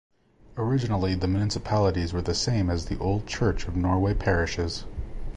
Originally 0.57 1.13
the 1.13 1.27
municipalities 1.27 2.11
were 2.11 2.23
the 2.23 2.33
same 2.33 2.71
as 2.71 2.87
the 2.87 2.97
old 2.97 3.27
Church 3.27 3.67
of 3.67 3.75
Norway 3.75 4.15
parishes. 4.15 4.85